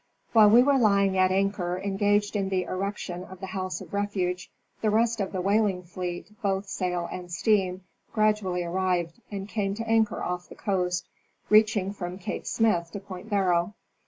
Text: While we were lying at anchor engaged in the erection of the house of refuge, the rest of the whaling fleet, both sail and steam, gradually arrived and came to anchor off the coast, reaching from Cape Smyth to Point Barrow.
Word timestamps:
While 0.33 0.49
we 0.49 0.63
were 0.63 0.79
lying 0.79 1.15
at 1.15 1.29
anchor 1.31 1.77
engaged 1.79 2.35
in 2.35 2.49
the 2.49 2.63
erection 2.63 3.23
of 3.23 3.39
the 3.39 3.45
house 3.45 3.81
of 3.81 3.93
refuge, 3.93 4.49
the 4.81 4.89
rest 4.89 5.21
of 5.21 5.31
the 5.31 5.41
whaling 5.41 5.83
fleet, 5.83 6.31
both 6.41 6.65
sail 6.67 7.07
and 7.11 7.31
steam, 7.31 7.83
gradually 8.11 8.63
arrived 8.63 9.21
and 9.29 9.47
came 9.47 9.75
to 9.75 9.87
anchor 9.87 10.23
off 10.23 10.49
the 10.49 10.55
coast, 10.55 11.05
reaching 11.51 11.93
from 11.93 12.17
Cape 12.17 12.47
Smyth 12.47 12.89
to 12.93 12.99
Point 12.99 13.29
Barrow. 13.29 13.75